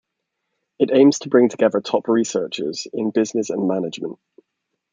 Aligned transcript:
It 0.79 0.89
aims 0.91 1.19
to 1.19 1.29
bring 1.29 1.47
together 1.47 1.79
top 1.79 2.07
researchers 2.07 2.87
in 2.91 3.11
business 3.11 3.51
and 3.51 3.67
management. 3.67 4.17